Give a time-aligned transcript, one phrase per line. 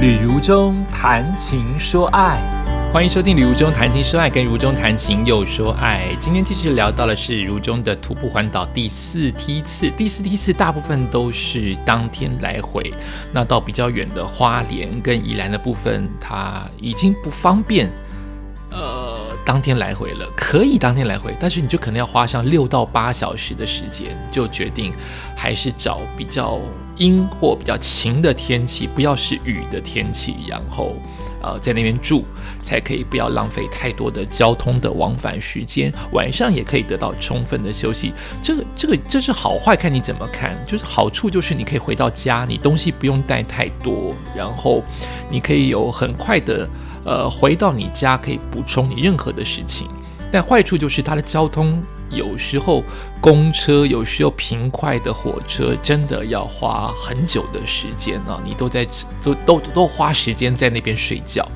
[0.00, 2.40] 旅如中谈情说爱，
[2.90, 6.16] 欢迎收听《旅如中谈情说爱》，跟如中谈情又说爱。
[6.18, 12.94] 今天继续聊到的是如中的徒步环岛第四梯次，第四梯次大部分都是当天来回。
[13.30, 17.86] 那到比较远的花莲跟宜兰的部分，它已经不方便，
[18.70, 20.26] 呃，当天来回了。
[20.36, 24.92] 可以当天来回，但是你就可能要花上六到八小时的时间，就决定
[25.36, 26.58] 还是找比较。
[27.00, 30.94] 阴或比较晴的天气，不要是雨的天气，然后，
[31.42, 32.26] 呃，在那边住
[32.62, 38.12] 才可以，不要浪费太多的交通的往返时间，晚上也可以得到充分的休息。
[38.42, 40.54] 这个，这个，这是好坏看你怎么看。
[40.66, 44.82] 就是好处就是你可以回到家，你东西不用带太多，然后
[45.30, 46.68] 你可以有很快的，
[47.04, 49.86] 呃，回到你家可以补充你任何的事情。
[50.32, 51.82] 但坏处就是它的交通。
[52.10, 52.82] 有时候
[53.20, 58.40] 公车，有时候平快的火车，真的要花很久的时间啊！
[58.44, 58.84] 你都在
[59.22, 61.46] 都都都花时间在那边睡觉，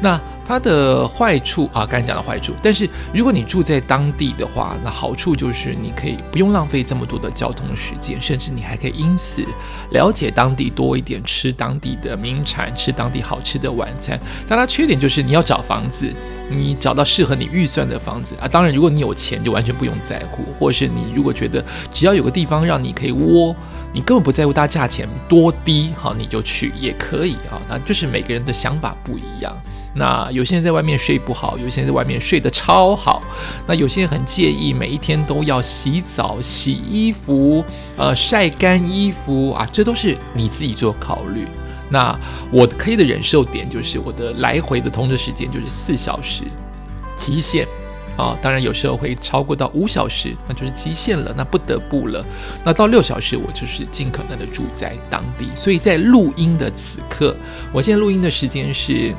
[0.00, 0.20] 那。
[0.48, 2.54] 它的坏处啊，刚才讲的坏处。
[2.62, 9.44] 但是如果你住在当地的话，那好处就是你可以不用浪费这么多的交通时间，甚至你还可以因此
[9.90, 14.18] 了解当地多一点，吃当地的名产，吃当地好吃的晚餐。
[14.46, 16.10] 但它缺点就是你要找房子，
[16.48, 18.48] 你找到适合你预算的房子啊。
[18.48, 21.62] 当然，如果你有钱，就完全不用在乎；或是你如果觉得
[21.92, 23.54] 只要有个地方让你可以窝，
[23.92, 27.60] 你根本不在乎它价钱多低，好，你就去也可以啊。
[27.68, 29.54] 那就是每个人的想法不一样。
[29.94, 33.22] 那有些人在外面睡不好，有些人在外面睡得超好。
[33.66, 37.64] 那有些人很介意每一天都要洗澡、洗衣服、
[37.96, 41.44] 呃晒干衣服啊，这都是你自己做考虑。
[41.90, 42.16] 那
[42.52, 46.44] 我可以的忍受点就是我的来回的通车时间就是四小时
[47.16, 47.66] 极限
[48.16, 52.24] 啊，当然有时候会超过到五小时，那就是极限了，那不得不了。
[52.62, 55.48] 那到六小时我就是尽可能的住在当地。
[55.56, 57.34] 所以在录音的此刻，
[57.72, 59.12] 我现在录音的时间是。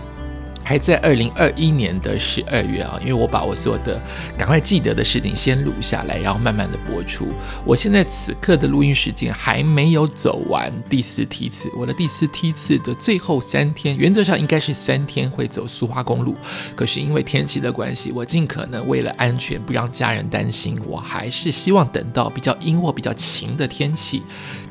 [0.70, 4.00] 还在二零二一年的十二月啊，因为我把我所有的
[4.38, 7.28] 赶快记得的事情先录下来，然后慢慢的播出。
[7.66, 16.36] 我现在此刻的录音时间还没有走完第四梯次，我的第四梯次的最后三天，原则上应该是三天会走苏花公路，
[16.76, 24.22] 可是因为天气的关系，我尽可能为了安全不让家人担心，我还是希望等到比较阴或比较晴的天气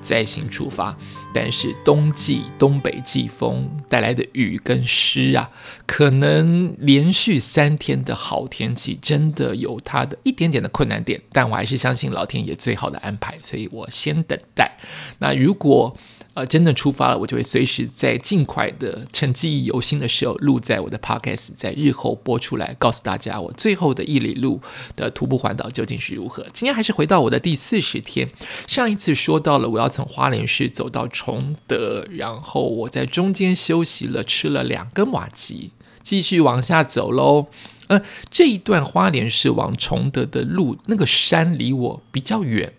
[0.00, 0.96] 再行出发。
[1.34, 5.50] 但是冬季东北季风带来的雨跟湿啊，
[5.86, 11.20] 可能连续三天的好天气，真的有它的一点点的困难点。
[11.32, 14.78] 但我还是相信老天爷最好的安排，所以我先等待。
[15.18, 15.96] 那如果。
[16.38, 24.60] 呃，真的出发了，我就会随时在尽快的趁记忆犹新的时候录在我的 podcast，在日后播出来，告诉大家我最后的一里路
[24.94, 26.46] 的徒步环岛究竟是如何。
[26.52, 28.30] 今天还是回到我的第四十天，
[28.68, 35.72] 上一次说到了我要从花莲市走到崇德，然后我在中间休息了，吃了两根瓦吉，
[36.04, 37.48] 继续往下走喽。
[37.88, 38.00] 呃，
[38.30, 42.74] 这一段花莲市往崇德的路，那个山离我比较远。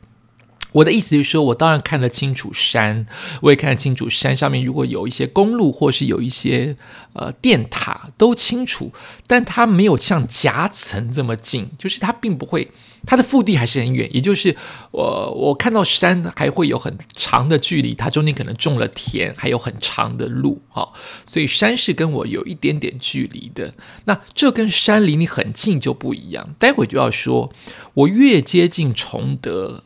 [0.71, 3.05] 我的意思是说，我当然看得清楚山，
[3.41, 6.75] 我也看得清楚山上面如果有一些公路或是有一些
[7.13, 8.91] 呃电塔都清楚，
[9.25, 12.69] 但它没有像夹层这么近，就是它并不会，
[13.07, 14.55] 它的腹地还是很远，也就是
[14.91, 20.87] 我我看到山还会有很长的距离，它中间可能种了田，还有很长的路哈，
[21.25, 23.73] 所以山是跟我有一点点距离的。
[24.05, 27.51] 那这跟山离你很近就不一样，待会就要说，
[27.95, 29.83] 我越接近崇德。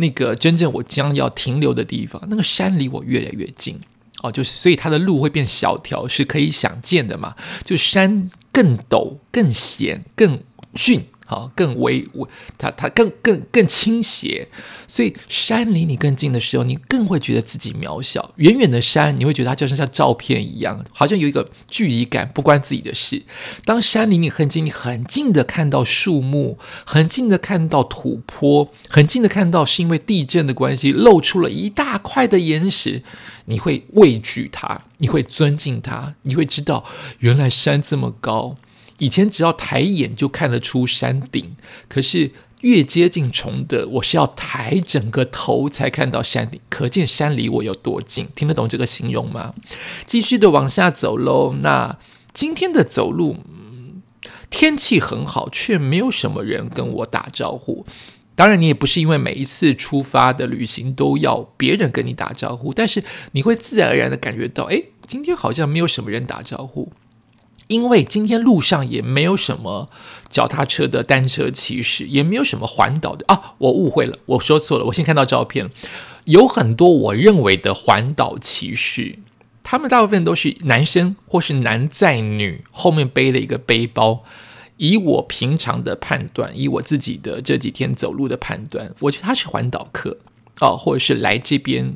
[0.00, 3.78] 那个真正我将要停留的地方，那个山离我越来越近
[4.22, 7.34] 哦，就是所以它的路会变小条，是可以想见的嘛，
[7.64, 10.40] 就山更陡、更险、更
[10.74, 11.04] 峻。
[11.30, 14.48] 好，更微微，它它更更更倾斜，
[14.88, 18.32] 所以山离你更近的时候，你更会觉得自己渺小。
[18.34, 23.22] 远远的山，你会觉得它就像像照片一样，好像有一个距离感，不关自己的事。
[23.64, 33.04] 当山离你很近，你很近的看到树木，很近的看到土坡，很近的看到是因为地震的关系露出了一大块的岩石，
[33.44, 36.84] 你会畏惧它，你会尊敬它，你会知道
[37.20, 38.56] 原来山这么高。
[39.00, 41.56] 以前只要抬眼就看得出山顶，
[41.88, 42.30] 可是
[42.60, 48.28] 越接近崇德，我是要抬整个头才看到山顶，可见山离我有多近。
[48.36, 49.54] 听得懂这个形容吗？
[50.06, 51.54] 继续的往下走喽。
[51.62, 51.98] 那
[52.34, 54.02] 今天的走路，嗯
[54.50, 57.86] 天气很好，却没有什么人跟我打招呼。
[58.36, 63.02] 当然，你也不是因为每一次出发的旅行都要别人跟你打招呼，但是
[63.32, 66.92] 你会自然而然的感觉到，哎，今天好像没有什么人打招呼。
[67.70, 69.88] 因为今天路上也没有什么
[70.28, 73.54] 脚踏车的单车骑士，也没有什么环岛的啊！
[73.58, 74.86] 我误会了，我说错了。
[74.86, 75.70] 我先看到照片，
[76.24, 79.20] 有很多我认为的环岛骑士，
[79.62, 84.24] 他们大部分都是男生或是男在女，后面背了一个背包。
[84.76, 90.16] 以我平常的判断，以我自己的这几天走路的判断，我觉得他是环岛客
[90.60, 91.94] 哦，或者是来这边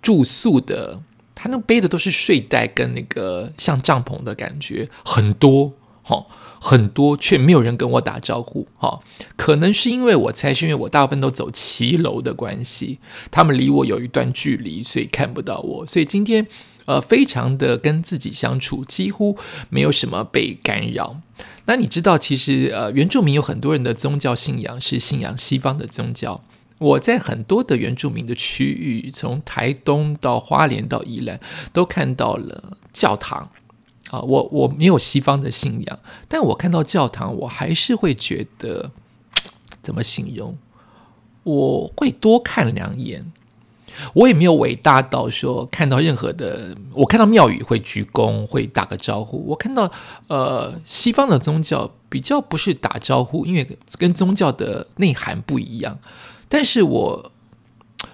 [0.00, 1.00] 住宿的。
[1.36, 5.72] 他那背的都是睡袋跟那个像帐篷的感觉，很多
[6.02, 6.26] 哈，
[6.60, 8.98] 很多，却没有人跟我打招呼哈。
[9.36, 12.98] 可能是因为我猜，是因为我大部分都走骑楼的关系，
[13.30, 15.86] 他们离我有一段距离，所以看不到我。
[15.86, 16.46] 所以今天
[16.86, 19.36] 呃，非常的跟自己相处，几乎
[19.68, 21.20] 没有什么被干扰。
[21.66, 26.40] 那你知道，其实呃，原住民有很多人的宗教信仰是信仰西方的宗教。
[26.78, 31.40] 我在很多的原住民的区域，从台东到花莲到宜兰，
[31.72, 33.48] 都看到了教堂。
[34.10, 38.92] 啊，我我没有西方的信仰，但我看到教堂，我还是会觉得
[39.82, 40.56] 怎么形容？
[41.42, 43.32] 我会多看两眼。
[44.12, 49.42] 我也没有伟大到说看到任何的，我看到庙宇会鞠躬，会打个招呼。
[49.46, 49.90] 我看到
[50.28, 55.98] 呃西方的宗教比较不是打招呼，因为跟宗教的内涵不一样。
[56.48, 57.32] 但是我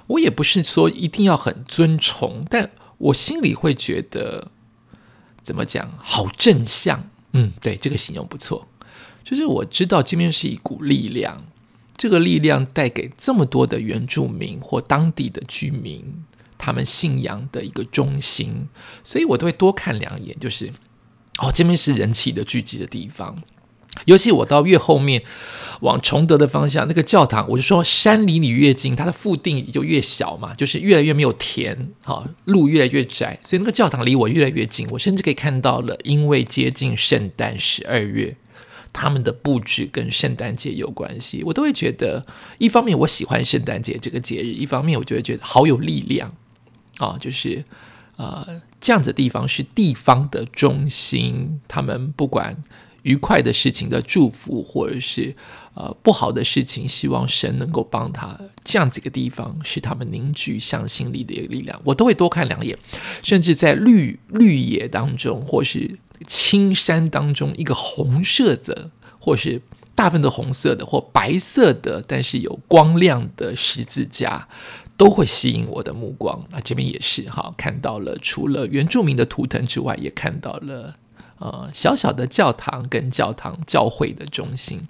[0.06, 4.50] 我也不是说一定要很尊崇，但我心里会觉得
[5.42, 7.08] 怎么讲好正向。
[7.32, 8.68] 嗯，对，这个形容不错。
[9.24, 11.46] 就是我知道这边是一股力量。
[11.94, 16.24] 这个力量带给这么多的原住民或当地的居民，
[16.58, 18.66] 他们信仰的一个中心，
[19.04, 20.36] 所以我都会多看两眼。
[20.40, 20.72] 就是，
[21.38, 23.40] 哦，这边是人气的聚集的地方。
[24.04, 25.22] 尤其我到越后面
[25.80, 34.86] 往崇德的方向，那个教堂，我就说山离你越近，它的腹地就越小嘛，就是越来越没有田，好，路越来越窄，所以那个教堂离我越来越近。
[34.90, 38.36] 我甚至可以看到了，因为接近圣诞十二月。
[38.94, 42.26] 他们的布置跟圣诞节有关系，我都会觉得，
[42.58, 46.30] 一方面我喜欢圣诞节这个节日，一方面我就会觉得好有力量
[46.98, 47.64] 啊，就是
[48.16, 48.46] 呃
[48.82, 52.54] 这样子的地方是地方的中心，他们不管
[53.02, 55.34] 愉快的事情的祝福，或者是
[55.74, 62.78] 呃不好的事情，希望神能够帮他，这样子一个地方是他们凝聚向心力的一个力量，我都会多看两眼，
[63.22, 65.98] 甚至在绿绿野当中，或是。
[66.24, 69.60] 青山当中，一个红色的，或是
[69.92, 74.46] 大部分的红色的，或白色的，但是有光亮的十字架，
[74.96, 76.40] 都会吸引我的目光。
[76.52, 80.94] 那这边也是哈，看到了除了原住民的图腾之外，也看到了
[81.42, 84.80] 呃小小的教堂跟教堂教会的中心。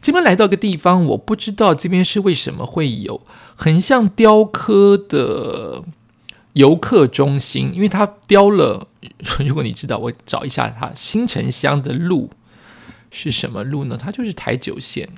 [0.00, 3.20] 这边来到个地方，我不知道这边是为什么会有
[3.56, 5.82] 很像雕刻的。
[6.54, 8.88] 游客中心，因为它雕了。
[9.38, 12.28] 如果你知道，我找一下它新城乡的路
[13.12, 13.96] 是什么路呢？
[13.96, 15.08] 它就是台九线。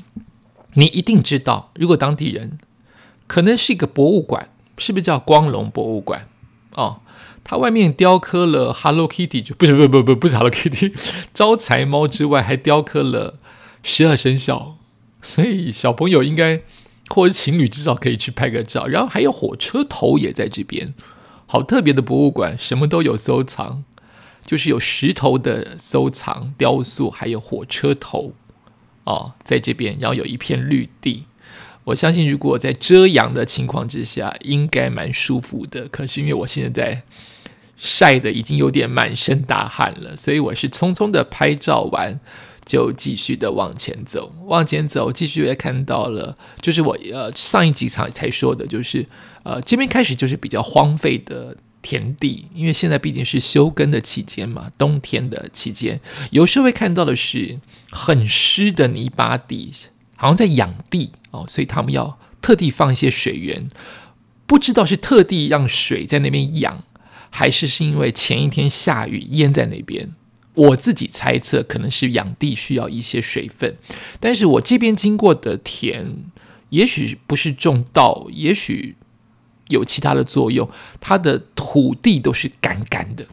[0.75, 2.59] 你一定知道，如果当地人
[3.27, 6.29] 可能是一个博物馆，是不是叫光荣博物馆？
[6.75, 7.01] 哦，
[7.45, 10.95] 它外面雕刻了 Hello Kitty，就不是不是不不不是 Hello Kitty，
[11.35, 13.39] 招财猫之外，还雕刻了
[13.83, 14.77] 十二生肖。
[15.21, 16.63] 所以小朋友应该
[17.09, 18.87] 或者情侣至少可以去拍个照。
[18.87, 20.95] 然后还有火车头也在这边。
[21.47, 23.85] 好特别的博物馆，什么都有收藏，
[24.47, 28.33] 就是有石头的收藏、雕塑，还有火车头
[29.05, 31.25] 哦，在这边，然后有一片绿地。
[31.85, 35.89] 我相信，如果在遮阳的情况之下，应该蛮舒服的。
[35.89, 37.03] 可是因为我现在在
[37.77, 42.21] 晒的已经有点满身大汗了，所以我是匆匆的拍照完。
[42.65, 49.05] 就继续的往前走，往前走，继续也看到了，就是我呃上一集场才说的，就是
[49.43, 57.59] 呃这边开始就是比较荒废的田地，因为现在毕竟是休耕的期间嘛，冬天的期间，有时候会看到的是
[57.91, 59.73] 很湿的泥巴地，
[60.15, 63.69] 好像在养地 哦，所以他们要特地放一些水源，
[64.47, 66.85] 不知道是特地让水在那边养，
[67.31, 70.13] 还是是因为前一天下雨淹在那边。
[70.55, 73.75] 我自己猜测，可能是养地需要一些水分，
[74.21, 76.15] 但是我这边经过的田，
[76.69, 78.97] 也许不是种稻，也许
[79.69, 80.69] 有其他的作用，
[81.01, 83.25] 它的土地都是干干的，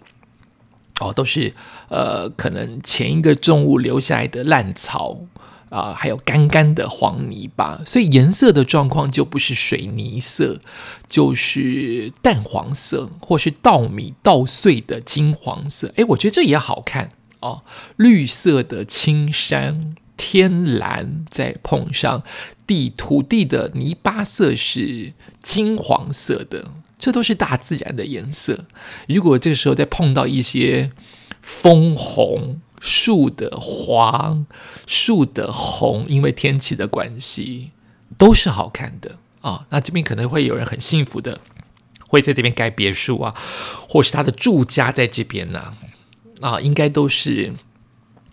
[1.02, 1.54] 哦，都是
[1.90, 5.20] 呃，可能前一个重物留下来的烂草。
[5.70, 10.60] 啊，还有干干的黄泥巴，所以颜色的状况就不是水泥色，
[11.08, 15.94] 就是淡黄色，或是稻米稻穗的金黄色。
[15.96, 17.10] 诶，我觉得这也好看
[17.42, 17.62] 哦。
[17.98, 22.24] 绿色的青山天蓝，再碰上
[22.66, 28.66] 地土地的泥巴色是金黄色的，这都是大自然的颜色。
[29.08, 30.92] 如果这时候再碰到一些
[31.44, 32.60] 枫红。
[32.80, 34.46] 树的黄，
[34.88, 37.72] 树的红，因为天气的关系，
[38.18, 39.66] 都是好看的啊。
[39.70, 41.42] 那这边可能会有人很幸福的
[42.08, 43.36] 会在这边盖别墅啊，
[43.88, 45.74] 或是他的住家在这边呢，
[46.42, 47.54] 啊，应该都是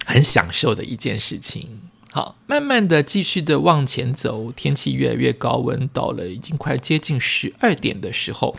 [0.05, 1.81] 很享受的一件事情。
[2.13, 8.57] 好，慢慢的继续的往前走，天气越来越高温，到了已经快接近十二点的时候，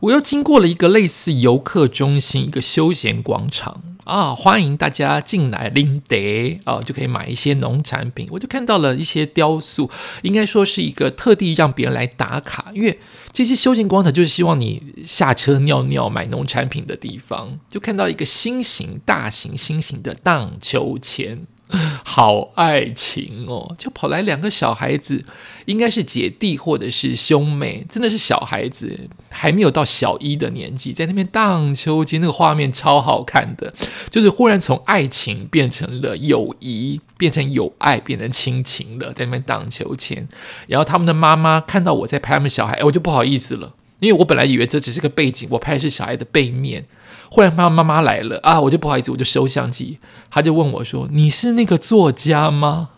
[0.00, 3.82] 我又经过了一个类似游客中心，一个休闲广场。
[4.04, 8.26] 啊，欢迎大家进来拎得啊，就可以买一些农产品。
[8.30, 9.90] 我就看到了一些雕塑，
[10.22, 12.98] 应该说是一个特地让别人来打卡，因为
[13.30, 17.60] 这些休闲广场就是希望你下车尿尿买农产品的地方。
[17.68, 21.46] 就看到一个新型、大型、新型的荡秋千。
[22.04, 25.24] 好爱情哦，就跑来两个小孩子，
[25.66, 33.72] 应该是姐弟或者是兄妹，真的是小孩子，还没有到小一的年纪，在那边荡秋千，那个画面超好看的，
[34.10, 40.26] 就是忽然从爱情变成了友谊，变成友爱，变成亲情了，在那边荡秋千。
[40.66, 46.84] 然后他们的妈妈看到我在拍他们小孩，哎，我就不好意思了，因为我本来以为这只是个背景，我拍的是小孩的背面。
[47.30, 49.98] 忽然妈妈妈来了啊，我就不好意思，我就收相机。
[50.30, 52.90] 他就问我说：“你是那个作家吗？”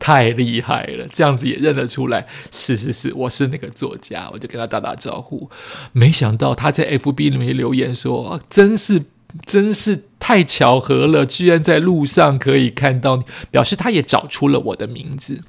[0.00, 2.26] 太厉害了，这样子也认得出来。
[2.50, 4.28] 是是是，我是那个作家。
[4.32, 5.48] 我就跟他打打招呼。
[5.92, 9.04] 没想到他在 FB 里面留言说：“真是
[9.44, 15.42] 真是太巧合了，居然在路上可以看到你。”表示他也找出了我的名字。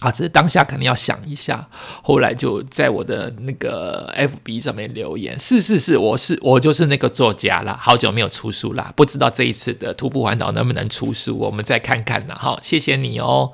[0.00, 1.68] 啊，只是当下肯定要想一下，
[2.02, 12.34] 后来就在我的那个 FB 上面留言，是是是，我是我就是那个作家啦，好久没有出书啦，不知道这一次的徒步环岛能不能出书，我们再看看呢。
[12.34, 13.52] 好，谢谢你哦。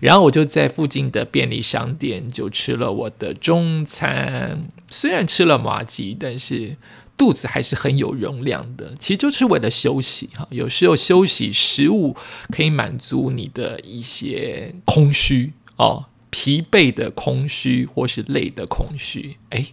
[0.00, 6.76] 然后我就在附近的便利商店就吃了我的中餐，虽然吃了麻吉，但是
[7.16, 8.94] 肚子还是很有容量的。
[9.00, 12.16] 其实就是为了休息哈，有时候休息食物
[12.52, 15.52] 可以满足你的一些空虚。
[15.78, 19.38] 哦，疲惫的空虚，或是累的空虚。
[19.50, 19.68] 哎，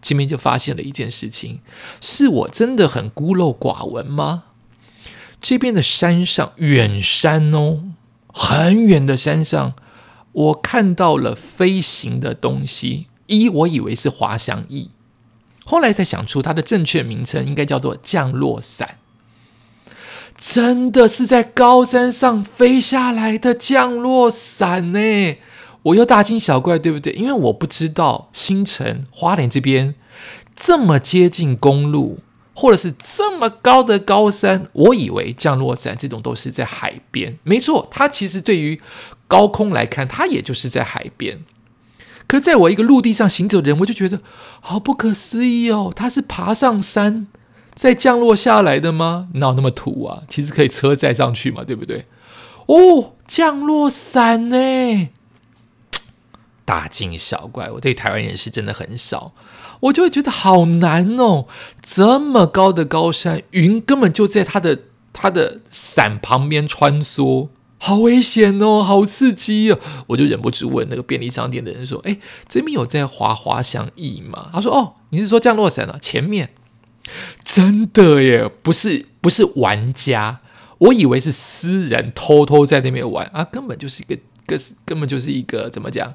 [0.00, 1.60] 这边就发现了一件事情：
[2.00, 4.44] 是我真的很孤陋寡闻吗？
[5.40, 7.84] 这边的山上，远山哦，
[8.28, 9.74] 很远的山上，
[10.32, 13.08] 我看到了飞行的东西。
[13.26, 14.90] 一，我以为是滑翔翼，
[15.64, 18.98] 后来才想出它的正确名称应该叫做降落伞。
[20.36, 25.36] 真的是在高山上飞下来的降落伞呢！
[25.84, 27.12] 我又大惊小怪，对不对？
[27.12, 29.94] 因为我不知道新城花莲这边
[30.54, 32.18] 这么接近公路，
[32.54, 37.38] 或者是这么高的高山，我以为降落伞这种都是在海边。
[37.42, 38.80] 没错，它其实对于
[39.26, 41.40] 高空来看，它也就是在海边。
[42.26, 44.20] 可是在我一个陆地上行走的人，我就觉得
[44.60, 45.92] 好不可思议哦！
[45.94, 47.26] 它是爬上山。
[47.74, 49.28] 再降落下来的吗？
[49.34, 50.22] 哪有那么土啊？
[50.28, 52.06] 其实可以车载上去嘛，对不对？
[52.66, 55.08] 哦，降落伞呢？
[56.64, 59.32] 大惊小怪，我对台湾人是真的很少，
[59.80, 61.46] 我就会觉得好难哦。
[61.82, 64.78] 这么高的高山，云根本就在它的
[65.12, 67.48] 它的伞旁边穿梭，
[67.78, 69.78] 好危险哦，好刺激哦！
[70.06, 72.16] 我就忍不住问那个便利商店的人说：“哎，
[72.48, 75.98] 这边有在滑滑翔翼吗？”他说：“哦，你是说降落伞啊？
[76.00, 76.50] 前面。”
[77.44, 80.40] 真的耶，不是不是玩家，
[80.78, 86.14] 我以为是私人偷偷在那边玩啊，根本就是一个个根本就是一个怎么讲？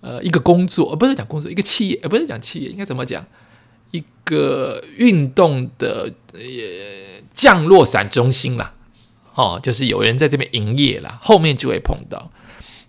[0.00, 3.24] 呃，一个工作，不是讲工作，一个企业，不是讲企业，应该怎么讲？
[3.90, 6.40] 一个运动的呃
[7.32, 8.74] 降落伞中心啦，
[9.34, 12.30] 哦，就是有人在这边营业啦，后面就会碰到。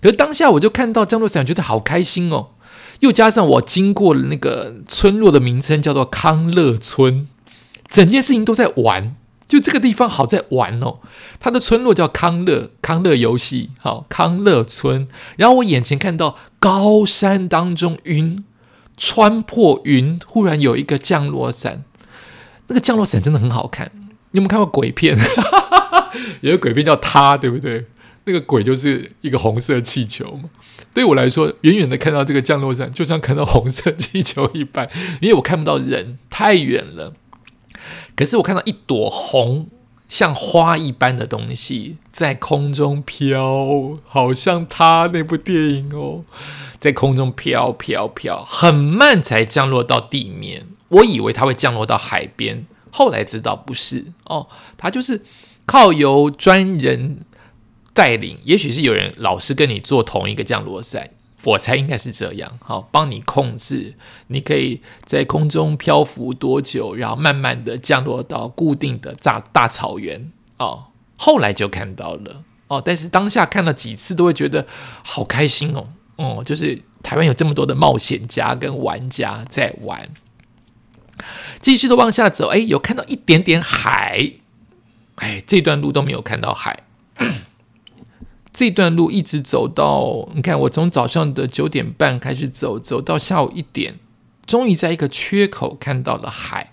[0.01, 2.49] 可是当下我就看到降落伞，觉得好开心哦，
[2.99, 7.27] 又加上我经过了那个村落的名称叫做康乐村。
[7.95, 9.15] 整件事情都在玩，
[9.47, 10.99] 就这个地方好在玩哦。
[11.39, 15.07] 它的村落叫康乐康乐游戏，好康乐村。
[15.37, 18.43] 然后我眼前看到高山当中云
[18.97, 21.85] 穿破云，忽然有一个降落伞。
[22.67, 23.89] 那个降落伞真的很好看。
[24.31, 25.17] 你有没有看过鬼片？
[26.41, 27.85] 有个鬼片叫他，对不对？
[28.25, 30.49] 那个鬼就是一个红色气球嘛。
[30.93, 34.89] 对我来说，远远的看到这个降落伞，就像看到红色气球一般，
[35.21, 37.13] 因为我看不到人，太远了。
[38.15, 39.67] 可是我看到一朵红，
[40.07, 46.23] 像花一般的东西在空中飘，好像他那部电影哦，
[46.79, 50.67] 在空中飘飘飘，很慢才降落到地面。
[50.89, 55.25] 我以为它会降落到海边，后来知道不是哦，它就是
[55.65, 57.25] 靠由专人
[57.93, 61.09] 带领，也许是有人老是跟你做同一个降落伞。
[61.45, 63.93] 我猜应该是这样，好，帮你控制，
[64.27, 70.85] 你可以在空中漂浮多久，然后慢慢的降落到固定的大大草原哦。
[71.17, 74.65] 后来就看到了哦，但是当下看了几次都会觉得
[75.03, 80.09] 好开心哦，哦，就是台湾有这么多的冒险家跟玩家在玩
[81.61, 84.31] 继续的往下走，哎，有看到一点点海，
[85.15, 86.83] 哎，这段路都没有看到海。
[88.55, 93.99] 这段路一直走到，你看，我从早上的九点半开始走，走到下午一点，
[94.45, 96.71] 终于在一个缺口看到了海。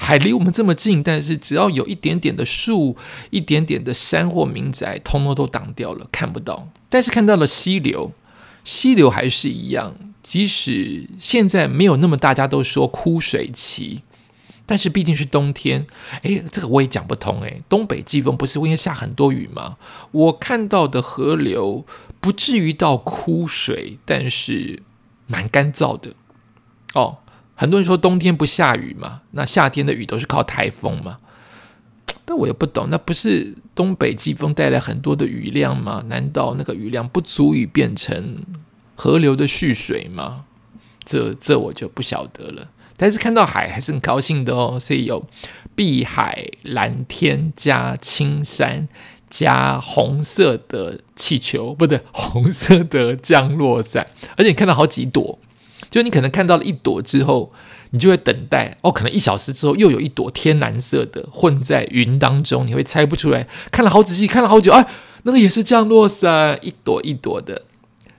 [0.00, 2.96] 海离我们这么近，但是只要有一点点的树、
[3.30, 6.66] 一点点的山或民宅，通通都挡掉了，看不到。
[6.88, 8.10] 但是看到了溪流，
[8.64, 9.94] 溪流还是一样，
[10.24, 14.00] 即使现在没有那么大家都说枯水期。
[14.70, 15.84] 但是毕竟是冬天，
[16.22, 17.60] 哎，这个我也讲不通哎。
[17.68, 19.76] 东北季风不是会下很多雨吗？
[20.12, 21.84] 我看到的河流
[22.20, 24.80] 不至于到枯水，但是
[25.26, 26.14] 蛮干燥的。
[26.94, 27.18] 哦，
[27.56, 31.18] 很多人说冬天不下雨嘛，那夏天的雨都是靠台风嘛。
[32.24, 36.04] 但我也不懂，那不是东北季风带来很多的雨量吗？
[36.06, 38.36] 难道那个雨量不足以变成
[38.94, 40.44] 河流的蓄水吗？
[41.04, 42.68] 这这我就不晓得了。
[43.02, 45.24] 但是看到海还是很高兴的哦，所以有
[45.74, 48.86] 碧海蓝天加青山
[49.30, 55.38] 加红色的气球，不对， 红色的降落伞，而且你看到好几朵，
[55.88, 57.50] 就你可能看到了一朵之后，
[57.92, 64.86] 你就会等待哦，可能一小时之后又有一朵天蓝色的混在云当中，你会猜不出来，看了好仔细，看了好久，哎，
[65.22, 67.62] 那个也是降落伞，一朵一朵的。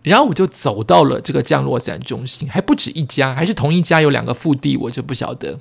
[0.04, 5.60] 然后我就走到了这个降落伞中心，还不止一家，还是同一家有两个腹地，我就不晓得。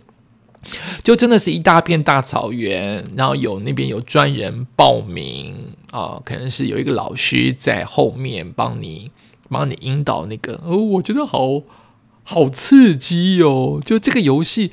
[1.03, 5.57] 就真的是一大片大草原，然后有那边有专人报名
[5.91, 9.11] 啊，可能是有一个老师在后面帮你
[9.49, 11.63] 帮你引导那个哦，我觉得好
[12.25, 13.81] 好刺激哟！
[13.83, 14.71] 就这个游戏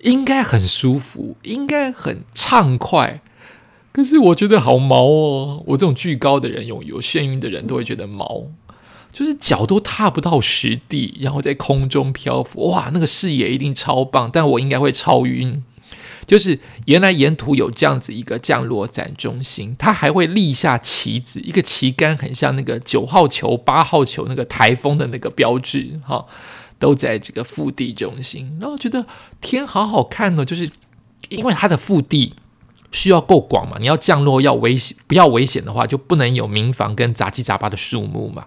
[0.00, 3.22] 应该很舒服，应该很畅快，
[3.90, 5.62] 可是我觉得好毛哦！
[5.68, 8.44] 我这种巨高的人，有有眩晕的人都会觉得毛。
[9.12, 15.62] 就是脚都踏不到实地，然后在空中漂浮，哇，那个视野一定超棒，但我应该会超晕。
[16.24, 26.24] 就是原来沿途有这样子一个降落伞中心，它还会立下旗子，一个旗杆很像那个九号球、八号球那个台风的那个标志，哈，
[26.78, 28.56] 都在这个腹地中心。
[28.60, 29.04] 然后觉得
[29.40, 30.70] 天好好看哦，就是
[31.28, 32.32] 因为它的腹地
[32.92, 38.46] 需要够广嘛，你要降落要危险，不要危险的话，就不能有民房跟杂七杂八的树木嘛。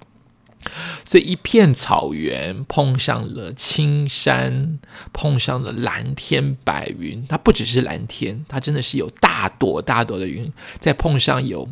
[1.03, 4.79] 所以一片草原碰上了青山，
[5.13, 7.25] 碰上了蓝天白云。
[7.27, 10.51] 它不只是蓝天，它真的是有大朵大朵的云。
[10.79, 11.67] 再碰上有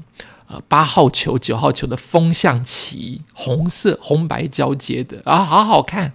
[0.47, 6.13] 呃八号球、九号球的风向旗，红色红白交接的啊，好好看。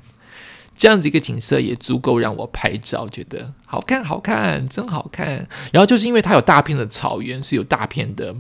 [0.77, 5.49] 这样子一个景色也足够让我拍照，觉得好看，好看，真好看。
[5.73, 8.37] 然后就是因为它有大片的草原，是有大片的。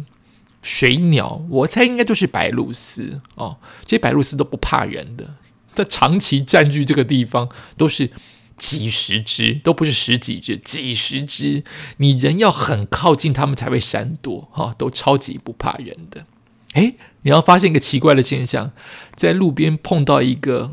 [0.60, 3.58] 水鸟，我猜应该就是白鹭鸶哦。
[3.84, 5.34] 这些白鹭鸶都不怕人的，
[5.74, 8.10] 它长期占据这个地方，都是
[8.56, 11.62] 几十只，都不是十几只，几十只。
[11.98, 16.26] 你人要很靠近，它们才会闪躲哈，都超级不怕人的。
[16.72, 18.72] 哎，你要发现一个奇怪的现象，
[19.14, 20.72] 在路边碰到一个，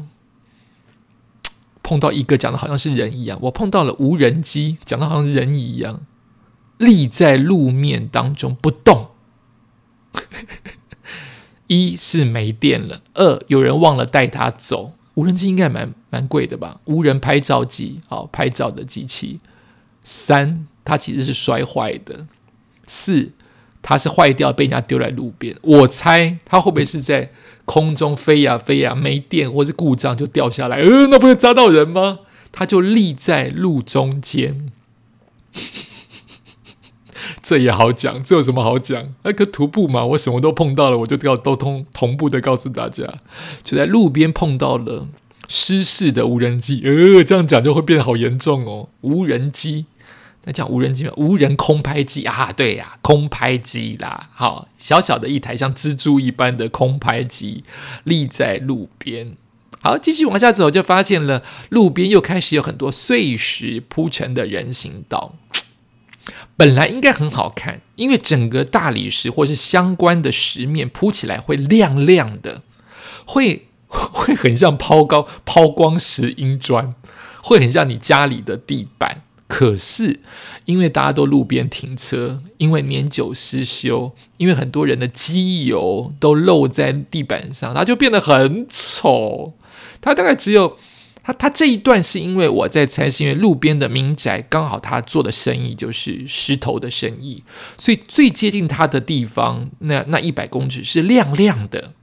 [1.83, 6.01] 碰到一个讲的好像是人一样，我碰到了无人机，讲的好像是人一样，
[6.79, 9.11] 立在路面当中不动。
[11.67, 14.93] 一是没电了，二有人忘了带他走。
[15.15, 16.81] 无人机应该蛮蛮贵的吧？
[16.85, 19.39] 无人拍照机，好拍照的机器。
[20.03, 22.27] 三，它其实是摔坏的。
[22.85, 23.31] 四，
[23.81, 25.55] 它是坏掉，被人家丢在路边。
[25.61, 27.31] 我猜它会不会是在
[27.63, 30.77] 空中飞呀飞呀，没电或是故障就掉下来？
[30.77, 32.19] 呃，那不会砸到人吗？
[32.51, 34.71] 它就立在路中间。
[37.45, 39.13] 这也好讲，这有什么好讲？
[39.21, 43.19] 那个徒步嘛，我什么都碰到了，我就要都通同步的告诉大家，
[43.61, 45.07] 就在路边碰到了
[45.47, 46.81] 失事的无人机。
[46.83, 48.89] 呃，这样讲就会变得好严重哦。
[49.01, 49.85] 无人机，
[50.45, 51.11] 那叫无人机吗？
[51.17, 54.31] 无人空拍机啊，对呀，空拍机啦。
[54.33, 57.63] 好，小小的一台像蜘蛛一般的空拍机
[58.05, 59.37] 立在路边。
[59.81, 65.35] 好，继续往下走，就发现了路边又开始有很多碎石铺成的人行道。
[66.57, 72.61] 本来应该很好看，因为整个大理石或是相关的石面铺起来会亮亮的，
[73.25, 76.95] 会 会很像抛高抛光石英砖，
[77.43, 79.21] 会很像你家里的地板。
[79.47, 80.21] 可是
[80.65, 89.53] 因为大家都路边停车，因为年久失修，因为很多人的机油都漏在地板上，它就变得很丑。
[90.01, 90.77] 它大概只有。
[91.25, 97.43] 他他这一段是因为我在猜，是因为路边的民宅刚好他做的生意就是石头的生意，
[97.79, 101.93] 所以最接近他的地方，那那一百公尺是亮亮的。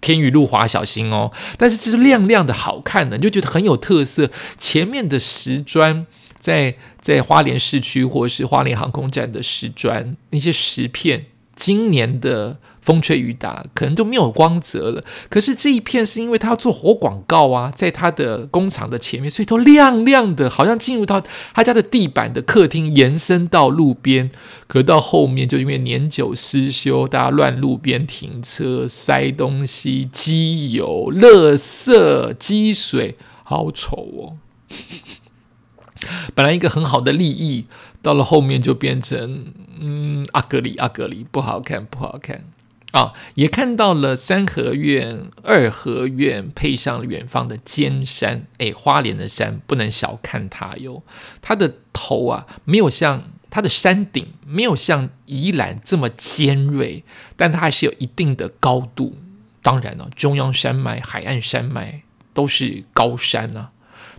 [0.00, 1.30] 天雨路滑，小心哦！
[1.56, 4.28] 但是这是亮亮的好看的，你就觉得很有特色。
[4.58, 6.04] 前面的石砖
[6.38, 12.58] 在在花莲市区或是花莲航空站的石砖那些石片，今年的。
[12.80, 15.04] 风吹雨打，可能就没有光泽了。
[15.28, 24.30] 可是这一片是因为他要做活广告啊，在他的工厂的前面，所以都亮亮的，好像进入到他家的地板的客厅，延伸到路边。
[24.66, 34.36] 可到后面，就因为年久失修，大家乱路边停车，塞东西，机油、垃圾、积水，好丑哦！
[36.34, 37.66] 本来一个很好的利益，
[38.00, 42.44] 到了后面就变成嗯，阿格里阿格里，不好看，不好看。
[42.92, 51.02] 啊，也看到了三合院、二合院，配上远方的尖山，哎，花莲的山不能小看它哟。
[51.40, 57.04] 它的头啊，没有像它的山顶没有像宜兰这么尖锐，
[57.36, 59.16] 但它还是有一定的高度。
[59.62, 62.02] 当然了，中央山脉、海岸山脉
[62.34, 63.70] 都是高山啊，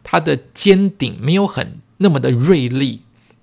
[0.03, 3.01] 它的尖顶没有很那么的锐利。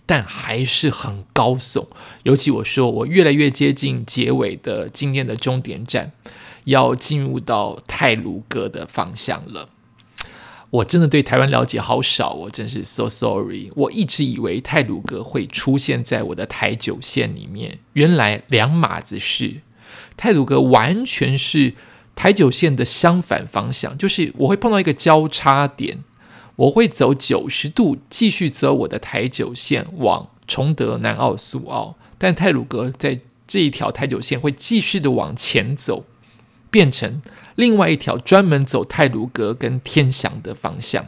[0.08, 1.86] 但还是很高耸，
[2.22, 6.12] 尤其我说我越来越接近结尾的今天的终点站，
[6.64, 9.68] 要进入到泰鲁阁的方向了。
[10.70, 13.70] 我真的对台湾了解好少，我真是 so sorry。
[13.76, 19.60] 我一直以为泰鲁阁会出现在我的台九线里面，原来两码子事。
[20.16, 21.74] 泰鲁阁完全是
[22.16, 26.02] 台九线的相反方向，就是我会碰到一个交叉点。
[26.58, 36.04] 我会走九十度，继续走我的台九线往崇德南澳苏澳，但泰鲁阁在这一条台九线会继续的往前走，
[36.70, 37.22] 变成
[37.54, 41.06] 另外一条专门走泰鲁阁跟天祥的方向。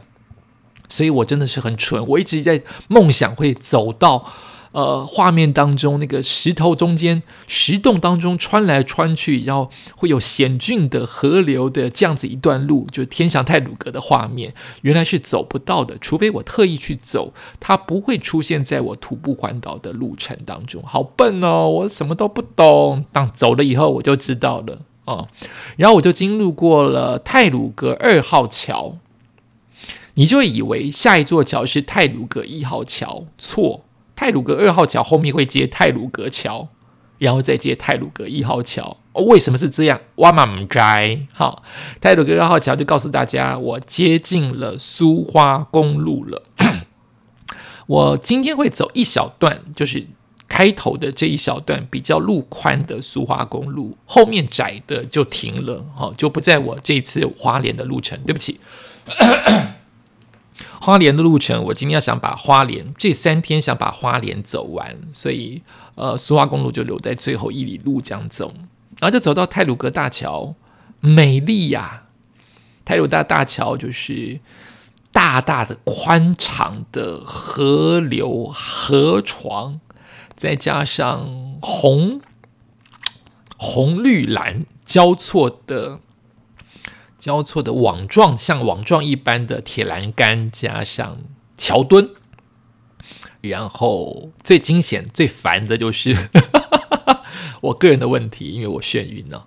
[0.88, 4.32] 所以我真的是很蠢，我一直在梦想会走到。
[4.72, 20.80] 呃，画面当中那个石头中间石洞当中穿来穿去，然后会有险峻的河流的这样子一段路，就天祥泰鲁阁的画面，原来是走不到的，除非我特意去走，它不会出现在我徒步环岛的路程当中。
[20.84, 23.04] 好笨哦，我什么都不懂。
[23.10, 25.26] 当走了以后，我就知道了啊。
[25.76, 28.98] 然后我就经路过了泰鲁阁二号桥，
[30.14, 33.82] 你就以为下一座桥是泰鲁阁一号桥，错。
[34.20, 36.68] 泰鲁阁二号桥后面会接泰鲁阁桥，
[37.16, 38.98] 然后再接泰鲁阁一号桥。
[39.14, 39.98] 为什么是这样？
[40.16, 41.18] 哇嘛唔该。
[41.32, 41.62] 好，
[42.02, 46.42] 泰鲁阁二号桥就告诉大家，我接近了苏花公路了。
[47.88, 50.06] 我今天会走一小段，就是
[50.46, 55.82] 开头的这一小段比较路宽的苏花公路，后面窄的就停了。
[55.96, 58.20] 好，就不在我这次花莲的路程。
[58.26, 58.60] 对不起。
[60.80, 65.62] 花莲的路程，我今天要想把花莲这三天想把花莲走完，所以
[65.94, 68.50] 呃，苏花公路就留在最后一里路这样走，
[68.98, 70.54] 然后就走到泰鲁阁大桥，
[71.00, 72.04] 美丽呀！
[72.82, 74.40] 泰鲁大大桥就是
[75.12, 79.80] 大大的宽敞的河流河床，
[80.34, 82.22] 再加上红
[83.58, 86.00] 红绿蓝交错的。
[87.20, 91.18] 交错的网状，像网状一般的铁栏杆，加上
[91.54, 92.08] 桥墩，
[93.42, 96.16] 然后最惊险、最烦的就是
[97.60, 99.44] 我个人的问题，因为我眩晕呢。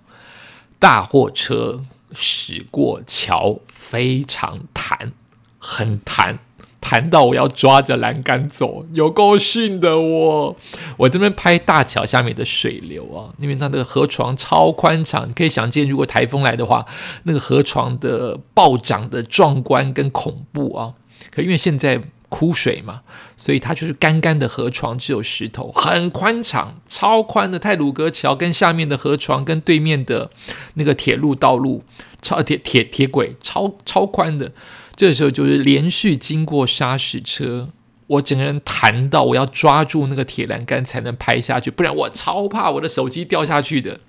[0.78, 1.84] 大货车
[2.14, 5.12] 驶过桥，非常弹，
[5.58, 6.38] 很弹。
[6.84, 10.54] 弹到我要抓着栏杆走，有够逊的我！
[10.98, 16.84] 我这边拍大桥下面的水流啊，因为它那个河床超宽敞，你可以想见，如果台风来的话，
[17.22, 20.92] 那个河床的暴涨的壮观跟恐怖啊！
[21.34, 23.00] 可因为现在枯水嘛，
[23.38, 30.28] 所以它就是干干的河床，只有石头，很宽敞，超宽的泰鲁阁桥跟下面的河床跟对面的
[30.74, 31.82] 那个铁路道路，
[32.20, 34.52] 超铁铁铁轨，超超宽的。
[34.96, 37.70] 这时候就是连续经过砂石车，
[38.06, 44.00] 我整个人弹到，我要抓住那个铁栏杆才能拍下去，不然我超怕我的手机掉下去的。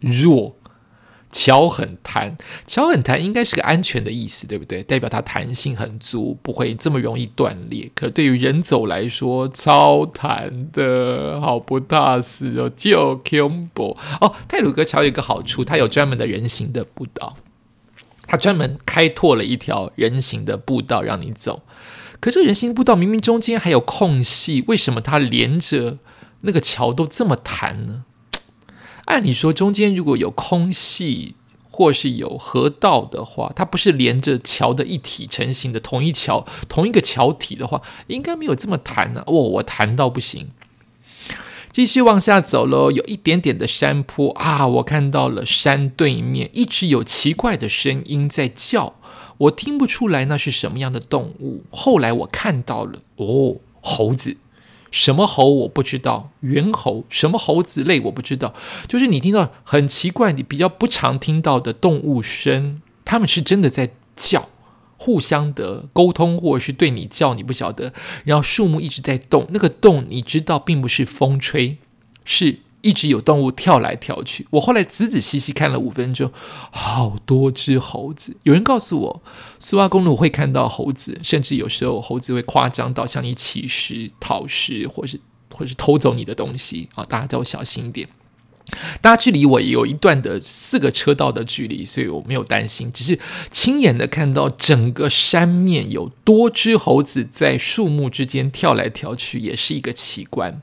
[0.00, 0.56] 弱，
[1.30, 4.82] 桥很弹，桥很弹应该是个安全的意思，对不对？
[4.82, 7.88] 代表它弹性很足，不会这么容易断裂。
[7.94, 14.34] 可对于人走来说，超弹的好不踏实哦，就 combo 哦。
[14.48, 17.36] 泰鲁格桥有一个好处，它有专门的人行的步道。
[18.32, 21.60] 他专门开拓了一条人行的步道让你走，
[22.18, 25.98] 可是人行步道明明中间还有空隙，为什么它连着
[26.40, 28.04] 那个桥都这么弹呢？
[29.04, 39.22] 按理说，中间如果有空隙或是有河道的话，它不是连着桥的一体成型的同一桥同一个桥体的话，应该没有这么弹呢。
[39.26, 40.48] 哦，我弹到不行。
[41.72, 48.96] 继续往下走喽，有一点点的山坡啊，我看到了山对面一直有奇怪的声音在叫，
[49.38, 51.64] 我听不出来那是什么样的动物。
[51.70, 54.36] 后来我看到了，哦，猴子，
[54.90, 58.52] 什么猴我不知道，猿猴，什么猴子类我不知道，
[58.86, 64.50] 就是你听到很奇怪，你比较不常听到的动物声，他们是真的在叫。
[65.02, 67.92] 互相的沟通，或者是对你叫，你不晓得。
[68.24, 71.78] 然后树木一直在动，那个动你知道，并不是风吹，
[72.24, 74.46] 是一直有动物跳来跳去。
[74.50, 76.30] 我后来仔仔细细看了五分钟，
[76.70, 78.36] 好多只猴子。
[78.44, 79.22] 有人告诉我，
[79.58, 85.18] 苏花公路会看到猴子，甚至有时候猴子会夸张到向你乞食、讨食，或是
[85.52, 87.02] 或是偷走你的东西啊！
[87.04, 88.08] 大家都小心一点。
[89.00, 92.90] 大家距离我有一段的四个车道的距离，所以我没有担心。
[92.92, 93.18] 只是
[93.50, 100.62] 亲眼的看到整个山面有多只猴子在树木之间跳来跳去，也是一个奇观。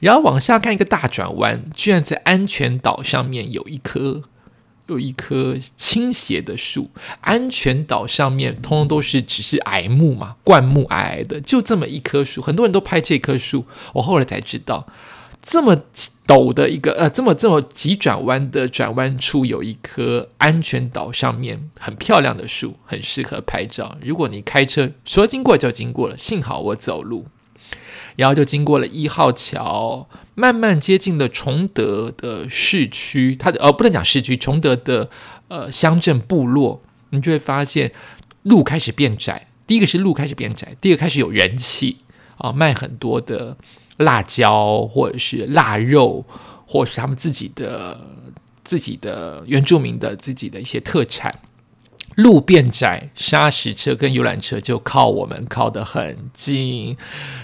[0.00, 4.22] 然后往下看一个大转弯，居然在安全岛上面有一棵
[4.86, 6.90] 有一棵倾斜的树。
[7.20, 13.66] 安全岛上面通通都是只是矮木嘛，灌木矮矮的，就这么一棵树，很多人都拍这棵树。
[13.92, 14.86] 我后来才知道。
[15.42, 15.76] 这么
[16.26, 23.96] 陡的一个呃，这么这么急转弯的转弯处，有一棵安全岛上面很漂亮的树，很适合拍照。
[24.02, 27.26] 如果你开车说经过就经过了，幸好我走路，
[28.16, 35.08] 然后就经过了一号桥，慢慢接近了崇德的市区，它的呃不能讲市区，崇德的
[35.48, 37.90] 呃乡镇部落，你就会发现
[38.42, 39.48] 路开始变窄。
[39.66, 41.96] 第一个是路开始变窄，第二个开始有人气
[42.36, 43.56] 啊，卖很多的。
[44.00, 46.24] 辣椒，或者是腊肉，
[46.66, 47.98] 或是他们自己的、
[48.64, 51.34] 自己的原住民的自己的一些特产。
[52.16, 56.96] 路变窄，砂石车跟游览车就靠我们靠得很近，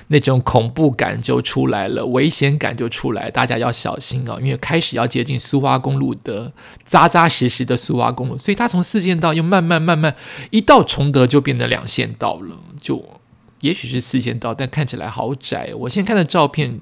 [0.08, 4.36] 那种恐怖感就出来了，危险感就出来，大家要小心啊！
[4.40, 6.52] 因为开始要接近苏花公路的
[6.84, 10.14] 扎扎实实的苏花公路，所以它从四线道又慢慢慢慢
[10.50, 13.15] 一到崇德就变得两线道了，就。
[13.60, 15.72] 也许是四线道，但看起来好窄。
[15.80, 16.80] 我现在看的照片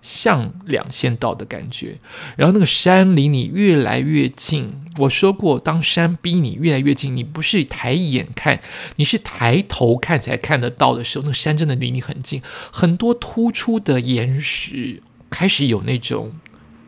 [0.00, 1.98] 像两线道的感觉。
[2.36, 4.72] 然后那个山离你越来越近。
[4.98, 8.60] 我说过，当山逼你越来越近，你不是抬眼看，
[8.96, 12.42] 你是抬头看才看得到的时候，那个山真的离你很近。
[12.70, 16.34] 很多突出的岩石开始有那种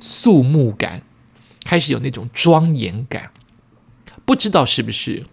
[0.00, 1.02] 肃穆感，
[1.64, 3.30] 开始有那种庄严感。
[4.26, 5.24] 不知道是不是？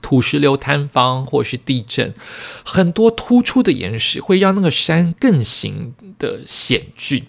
[0.00, 2.14] 土石流坍方或是地震，
[2.64, 7.24] 很多突出的岩石会让那个山更显的险峻。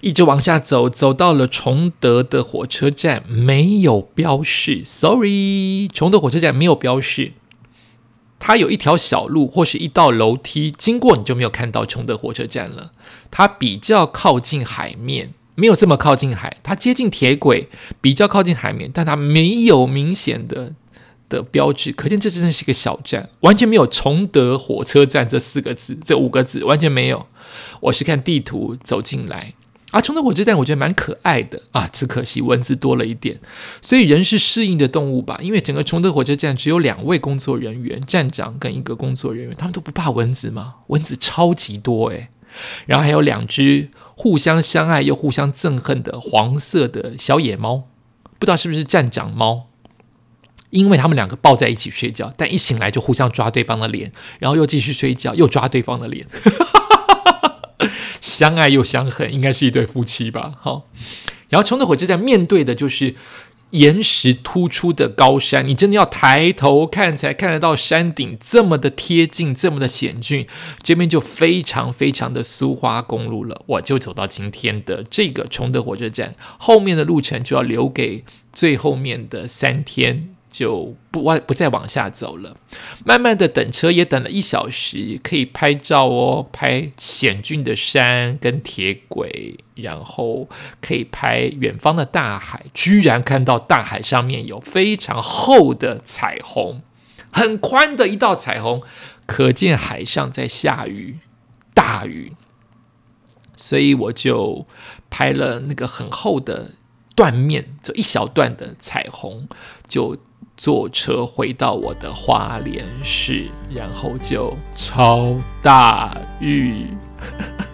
[0.00, 7.32] 一直往下走，走到了崇德的火车站，没有标示，sorry，崇德火车站没有标示。
[8.38, 12.92] 它有一条小路或是一道楼梯，经过你就没有看到崇德火车站了。
[13.30, 15.34] 它比较靠近海面。
[15.56, 17.68] 没有这么靠近海，它接近铁轨，
[18.00, 20.72] 比较靠近海面，但它没有明显的
[21.28, 27.26] 的标志，可见这真的是一个小站，完全没有崇德火车站这四个字，这五个字完全没有。
[27.80, 29.54] 我是看地图走进来，
[29.90, 33.38] 啊，崇德火车站我觉得蛮可爱的啊，只可惜蚊子多了一点，
[33.80, 35.38] 所以人是适应的动物吧？
[35.42, 40.76] 因为整个崇德火车站只有两位工作人员，站长跟一个工作人员，他们都不怕蚊子吗？
[40.88, 42.28] 蚊子超级多诶。
[42.86, 47.84] 然后还有两只互相相爱又互相憎恨的黄色的小野猫，
[48.38, 49.67] 不知道是不是站长猫，
[50.70, 56.26] 因为他们两个抱在一起睡觉，但一醒来就互相抓对方的脸，然后又继续睡觉，又抓对方的脸，
[58.20, 60.52] 相爱又相恨，应该是一对夫妻吧？
[60.60, 60.88] 好，
[61.48, 63.14] 然后冲的火车站面对的就是。
[63.72, 70.46] 岩石突出的高山，你真的要抬头看才看得到山顶，这么的贴近，这么的险峻，
[70.82, 73.60] 这边就非常非常的苏花公路了。
[73.66, 80.30] 我就走到今天的这个崇德火车站，后面的路程就要留给最后面的三天。
[80.50, 82.56] 就不往不再往下走了，
[83.04, 90.48] 慢慢的等车也等了一小时，可以拍照哦，拍险峻的山跟铁轨，然后
[90.80, 96.80] 可以拍远方的大海，居然看到大海上面有非常厚的彩虹，
[97.30, 98.82] 很宽的一道彩虹，
[99.26, 101.18] 可见海上在下雨，
[101.74, 102.32] 大雨，
[103.54, 104.66] 所以我就
[105.10, 106.70] 拍了那个很厚的
[107.14, 109.46] 断面，就一小段的彩虹，
[109.86, 110.16] 就。
[110.58, 116.88] 坐车回到我的花莲市，然后就超大雨。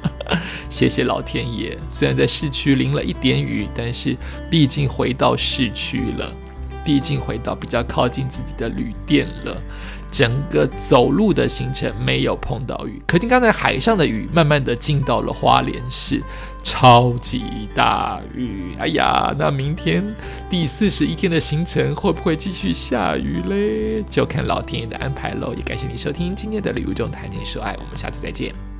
[0.68, 4.14] 谢谢老天爷，虽然在市区淋了一点雨，但是
[4.50, 6.30] 毕竟回到市区了，
[6.84, 9.56] 毕竟回到比较靠近自己的旅店了。
[10.12, 13.02] 整个走路的行程没有碰到雨。
[13.04, 16.22] 可见刚才海上的雨慢慢的进到了花莲市，
[16.64, 18.74] 超级大雨。
[18.79, 20.03] 哎呀，那明天
[20.50, 24.03] 第四十一天的行程会不会继续下雨嘞？
[24.11, 25.55] 就看老天爷的安排喽。
[25.55, 28.73] 也感谢你收听今天的礼物中谈情说爱，我们下次再见。